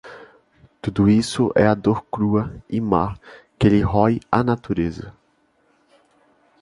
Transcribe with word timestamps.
tudo 0.81 1.07
isso 1.07 1.51
é 1.53 1.67
a 1.67 1.75
dor 1.75 2.01
crua 2.11 2.51
e 2.67 2.81
má 2.81 3.15
que 3.59 3.69
lhe 3.69 3.83
rói 3.83 4.19
à 4.31 4.43
Natureza 4.43 5.13